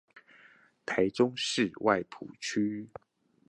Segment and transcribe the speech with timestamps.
[0.83, 2.89] 臺中市外埔區